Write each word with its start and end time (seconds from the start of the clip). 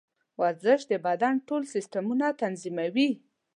ورزش 0.41 0.81
د 0.91 0.93
بدن 1.07 1.35
ټول 1.47 1.61
سیسټمونه 1.73 2.25
تنظیموي. 2.41 3.09